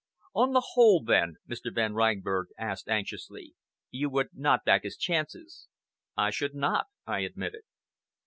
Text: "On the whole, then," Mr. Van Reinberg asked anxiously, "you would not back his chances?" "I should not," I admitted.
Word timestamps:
"On 0.33 0.53
the 0.53 0.63
whole, 0.73 1.03
then," 1.03 1.35
Mr. 1.47 1.71
Van 1.71 1.93
Reinberg 1.93 2.47
asked 2.57 2.89
anxiously, 2.89 3.53
"you 3.91 4.09
would 4.09 4.29
not 4.33 4.65
back 4.65 4.81
his 4.81 4.97
chances?" 4.97 5.67
"I 6.17 6.31
should 6.31 6.55
not," 6.55 6.87
I 7.05 7.19
admitted. 7.19 7.61